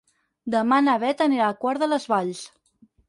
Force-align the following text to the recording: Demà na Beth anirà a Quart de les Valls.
Demà 0.53 0.79
na 0.85 0.95
Beth 1.03 1.21
anirà 1.27 1.49
a 1.51 1.59
Quart 1.65 1.85
de 1.85 1.91
les 1.93 2.09
Valls. 2.15 2.43